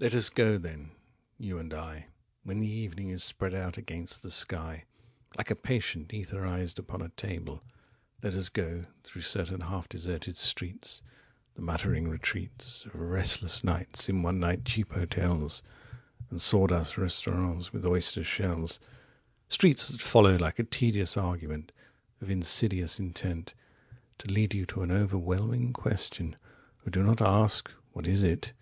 [0.00, 0.92] 1Let us go then,
[1.38, 7.02] you and I,2When the evening is spread out against the sky3Like a patient etherized upon
[7.02, 14.38] a table;4Let us go, through certain half deserted streets,5The muttering retreats6Of restless nights in one
[14.38, 23.00] night cheap hotels7And sawdust restaurants with oyster shells:8Streets that follow like a tedious argument9Of insidious
[23.00, 26.36] intent10To lead you to an overwhelming question
[26.86, 28.52] ...11Oh, do not ask, "What is it?"